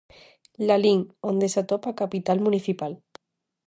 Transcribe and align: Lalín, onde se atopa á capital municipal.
Lalín, 0.67 0.99
onde 1.29 1.47
se 1.53 1.59
atopa 1.63 1.93
á 1.93 1.97
capital 2.01 2.37
municipal. 2.45 2.93